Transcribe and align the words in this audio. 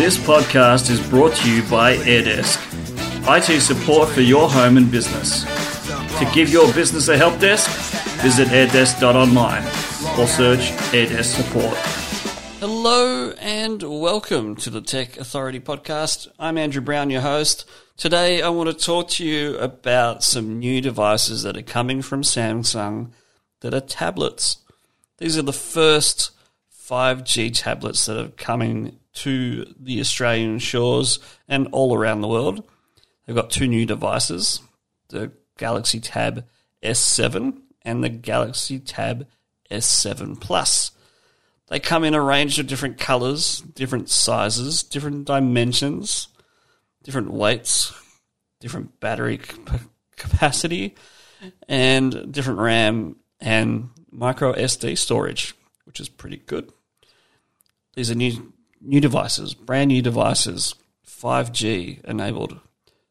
This 0.00 0.16
podcast 0.16 0.88
is 0.88 0.98
brought 1.10 1.34
to 1.34 1.54
you 1.54 1.62
by 1.64 1.94
AirDesk, 1.94 2.56
IT 3.28 3.60
support 3.60 4.08
for 4.08 4.22
your 4.22 4.48
home 4.48 4.78
and 4.78 4.90
business. 4.90 5.44
To 6.18 6.30
give 6.32 6.48
your 6.48 6.72
business 6.72 7.08
a 7.08 7.18
help 7.18 7.38
desk, 7.38 7.68
visit 8.22 8.48
airdesk.online 8.48 9.62
or 10.18 10.26
search 10.26 10.70
AirDesk 10.94 11.36
support. 11.36 11.76
Hello 12.60 13.32
and 13.40 13.82
welcome 13.82 14.56
to 14.56 14.70
the 14.70 14.80
Tech 14.80 15.18
Authority 15.18 15.60
podcast. 15.60 16.28
I'm 16.38 16.56
Andrew 16.56 16.80
Brown, 16.80 17.10
your 17.10 17.20
host. 17.20 17.68
Today 17.98 18.40
I 18.40 18.48
want 18.48 18.70
to 18.70 18.74
talk 18.84 19.10
to 19.10 19.24
you 19.26 19.58
about 19.58 20.24
some 20.24 20.58
new 20.58 20.80
devices 20.80 21.42
that 21.42 21.58
are 21.58 21.62
coming 21.62 22.00
from 22.00 22.22
Samsung 22.22 23.10
that 23.60 23.74
are 23.74 23.82
tablets. 23.82 24.64
These 25.18 25.36
are 25.36 25.42
the 25.42 25.52
first 25.52 26.30
5G 26.90 27.52
tablets 27.54 28.06
that 28.06 28.18
are 28.18 28.30
coming 28.30 28.98
to 29.12 29.64
the 29.78 30.00
Australian 30.00 30.58
shores 30.58 31.20
and 31.46 31.68
all 31.70 31.96
around 31.96 32.20
the 32.20 32.28
world. 32.28 32.68
They've 33.24 33.36
got 33.36 33.50
two 33.50 33.68
new 33.68 33.86
devices 33.86 34.60
the 35.08 35.32
Galaxy 35.58 36.00
Tab 36.00 36.46
S7 36.82 37.58
and 37.82 38.02
the 38.02 38.08
Galaxy 38.08 38.78
Tab 38.78 39.26
S7 39.70 40.40
Plus. 40.40 40.92
They 41.68 41.78
come 41.78 42.04
in 42.04 42.14
a 42.14 42.20
range 42.20 42.58
of 42.58 42.66
different 42.66 42.98
colors, 42.98 43.60
different 43.60 44.08
sizes, 44.08 44.82
different 44.82 45.26
dimensions, 45.26 46.28
different 47.04 47.30
weights, 47.30 47.92
different 48.60 48.98
battery 48.98 49.40
capacity, 50.16 50.96
and 51.68 52.32
different 52.32 52.58
RAM 52.58 53.16
and 53.40 53.90
micro 54.10 54.52
SD 54.52 54.98
storage, 54.98 55.54
which 55.84 56.00
is 56.00 56.08
pretty 56.08 56.36
good. 56.38 56.72
These 58.00 58.10
are 58.10 58.14
new 58.14 58.54
new 58.80 58.98
devices, 58.98 59.52
brand 59.52 59.88
new 59.88 60.00
devices, 60.00 60.74
5G 61.06 62.02
enabled. 62.04 62.58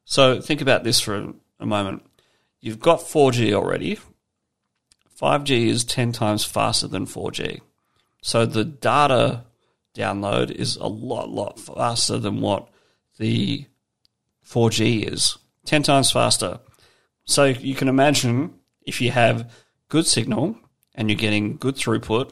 So 0.04 0.42
think 0.42 0.62
about 0.62 0.84
this 0.84 1.00
for 1.00 1.32
a 1.60 1.66
moment. 1.68 2.08
You've 2.60 2.80
got 2.80 3.02
4G 3.02 3.54
already. 3.54 4.00
5G 5.22 5.68
is 5.68 5.84
10 5.84 6.12
times 6.12 6.44
faster 6.44 6.88
than 6.88 7.06
4G. 7.06 7.60
So 8.24 8.48
the 8.48 8.66
data 8.66 9.44
download 9.96 10.50
is 10.50 10.76
a 10.78 10.88
lot, 10.88 11.30
lot 11.30 11.60
faster 11.60 12.18
than 12.18 12.42
what 12.42 12.70
the 13.20 13.68
4G 14.44 15.04
is. 15.04 15.38
10 15.66 15.84
times 15.84 16.10
faster. 16.12 16.62
So 17.26 17.46
you 17.46 17.76
can 17.76 17.90
imagine 17.90 18.56
if 18.88 19.02
you 19.02 19.12
have 19.12 19.54
good 19.88 20.08
signal 20.08 20.58
and 20.96 21.12
you're 21.12 21.16
getting 21.16 21.58
good 21.58 21.76
throughput, 21.76 22.32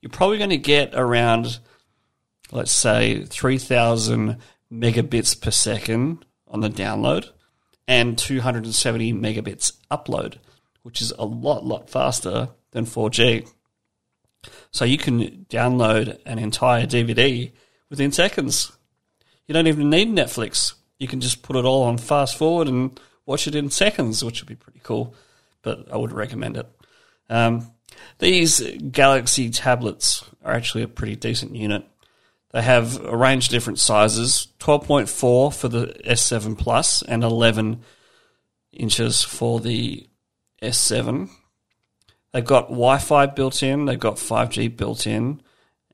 you're 0.00 0.10
probably 0.10 0.38
going 0.38 0.50
to 0.50 0.56
get 0.56 0.94
around, 0.94 1.58
let's 2.52 2.72
say, 2.72 3.24
3,000 3.24 4.38
megabits 4.72 5.40
per 5.40 5.50
second 5.50 6.24
on 6.48 6.60
the 6.60 6.68
download 6.68 7.30
and 7.88 8.18
270 8.18 9.12
megabits 9.12 9.72
upload, 9.90 10.38
which 10.82 11.00
is 11.00 11.12
a 11.12 11.24
lot, 11.24 11.64
lot 11.64 11.88
faster 11.88 12.48
than 12.72 12.84
4G. 12.84 13.48
So 14.70 14.84
you 14.84 14.98
can 14.98 15.46
download 15.48 16.18
an 16.26 16.38
entire 16.38 16.86
DVD 16.86 17.52
within 17.90 18.12
seconds. 18.12 18.72
You 19.46 19.52
don't 19.54 19.66
even 19.66 19.90
need 19.90 20.08
Netflix. 20.08 20.74
You 20.98 21.08
can 21.08 21.20
just 21.20 21.42
put 21.42 21.56
it 21.56 21.64
all 21.64 21.84
on 21.84 21.98
fast 21.98 22.36
forward 22.36 22.68
and 22.68 22.98
watch 23.24 23.46
it 23.46 23.54
in 23.54 23.70
seconds, 23.70 24.24
which 24.24 24.40
would 24.40 24.48
be 24.48 24.56
pretty 24.56 24.80
cool. 24.82 25.14
But 25.62 25.92
I 25.92 25.96
would 25.96 26.12
recommend 26.12 26.56
it. 26.56 26.68
Um, 27.28 27.72
these 28.18 28.60
Galaxy 28.90 29.50
tablets 29.50 30.24
are 30.44 30.52
actually 30.52 30.82
a 30.82 30.88
pretty 30.88 31.16
decent 31.16 31.54
unit. 31.54 31.84
They 32.56 32.62
have 32.62 33.04
a 33.04 33.14
range 33.14 33.48
of 33.48 33.50
different 33.50 33.80
sizes 33.80 34.48
12.4 34.60 35.54
for 35.54 35.68
the 35.68 35.88
S7 36.06 36.56
Plus 36.56 37.02
and 37.02 37.22
11 37.22 37.82
inches 38.72 39.22
for 39.22 39.60
the 39.60 40.08
S7. 40.62 41.28
They've 42.32 42.42
got 42.42 42.70
Wi 42.70 42.96
Fi 42.96 43.26
built 43.26 43.62
in, 43.62 43.84
they've 43.84 44.00
got 44.00 44.16
5G 44.16 44.74
built 44.74 45.06
in, 45.06 45.42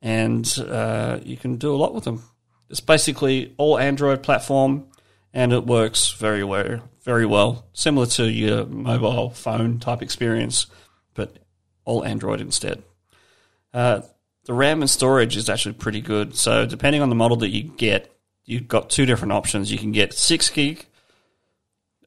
and 0.01 0.47
uh, 0.69 1.19
you 1.25 1.37
can 1.37 1.57
do 1.57 1.75
a 1.75 1.77
lot 1.77 1.97
with 1.97 2.05
them. 2.05 2.23
It's 2.71 2.79
basically 2.79 3.55
all 3.57 3.77
Android 3.77 4.23
platform, 4.23 4.87
and 5.35 5.53
it 5.53 5.67
works 5.67 6.13
very 6.13 6.45
well, 6.45 6.89
very 7.03 7.27
well, 7.27 7.67
similar 7.73 8.07
to 8.07 8.31
your 8.31 8.67
mobile 8.67 9.31
phone 9.31 9.81
type 9.81 10.01
experience, 10.01 10.67
but 11.15 11.41
all 11.85 12.05
Android 12.05 12.41
instead. 12.41 12.85
Uh, 13.75 14.03
the 14.45 14.55
RAM 14.55 14.81
and 14.81 14.91
storage 14.91 15.37
is 15.37 15.49
actually 15.49 15.75
pretty 15.75 16.01
good. 16.01 16.37
So 16.37 16.67
depending 16.67 17.03
on 17.03 17.09
the 17.09 17.15
model 17.15 17.37
that 17.39 17.51
you 17.51 17.63
get, 17.63 18.15
you've 18.45 18.69
got 18.69 18.91
two 18.91 19.07
different 19.07 19.33
options. 19.33 19.71
You 19.71 19.79
can 19.79 19.93
get 19.93 20.13
six 20.13 20.49
gig 20.49 20.87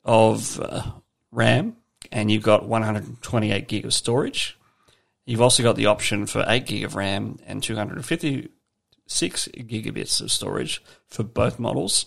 of 0.04 0.60
uh, 0.60 0.92
RAM, 1.32 1.78
and 2.12 2.30
you've 2.30 2.44
got 2.44 2.68
128 2.68 3.68
gig 3.68 3.86
of 3.86 3.94
storage. 3.94 4.58
You've 5.26 5.42
also 5.42 5.64
got 5.64 5.76
the 5.76 5.88
option 5.88 6.28
for 6.28 6.46
8 6.48 6.66
gig 6.66 6.84
of 6.84 6.96
RAM 6.96 7.40
and 7.48 7.64
256 7.64 8.50
gigabits 9.58 10.22
of 10.22 10.32
storage 10.32 10.84
for 11.08 11.24
both 11.24 11.58
models. 11.58 12.06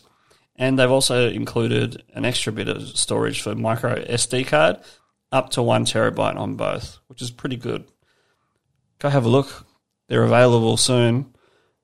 And 0.55 0.79
they've 0.79 0.91
also 0.91 1.29
included 1.29 2.03
an 2.15 2.25
extra 2.25 2.53
bit 2.53 2.69
of 2.69 2.97
storage 2.97 3.43
for 3.43 3.55
micro 3.55 3.97
SD 4.05 4.47
card, 4.47 4.79
up 5.33 5.51
to 5.51 5.63
one 5.63 5.85
terabyte 5.85 6.37
on 6.37 6.55
both, 6.55 6.99
which 7.09 7.23
is 7.23 7.31
pretty 7.31 7.57
good. 7.57 7.85
Go 8.99 9.09
have 9.09 9.25
a 9.25 9.29
look. 9.29 9.67
They're 10.09 10.23
available 10.25 10.77
soon, 10.77 11.35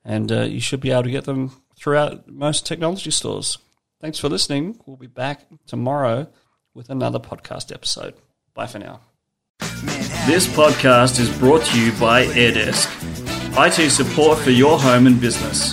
and 0.05 0.33
uh, 0.33 0.43
you 0.43 0.61
should 0.61 0.81
be 0.81 0.91
able 0.91 1.05
to 1.05 1.11
get 1.11 1.25
them 1.25 1.53
throughout 1.77 2.27
most 2.29 2.67
technology 2.67 3.11
stores. 3.11 3.59
Thanks 4.01 4.19
for 4.19 4.29
listening. 4.29 4.81
We'll 4.87 4.97
be 4.97 5.07
back 5.07 5.47
tomorrow 5.67 6.29
with 6.75 6.91
another 6.91 7.19
podcast 7.19 7.73
episode. 7.73 8.15
Bye 8.55 8.67
for 8.67 8.79
now. 8.79 9.01
This 10.27 10.47
podcast 10.47 11.21
is 11.21 11.31
brought 11.39 11.65
to 11.67 11.81
you 11.81 11.93
by 11.93 12.27
AirDesk, 12.27 12.89
IT 13.57 13.91
support 13.91 14.39
for 14.39 14.51
your 14.51 14.79
home 14.79 15.07
and 15.07 15.21
business. 15.21 15.73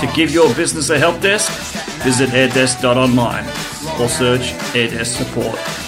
To 0.00 0.10
give 0.14 0.32
your 0.32 0.52
business 0.54 0.90
a 0.90 0.98
help 0.98 1.20
desk, 1.20 1.50
visit 2.02 2.30
airdesk.online 2.30 3.44
or 4.00 4.08
search 4.08 4.52
AirDesk 4.74 5.06
support. 5.06 5.85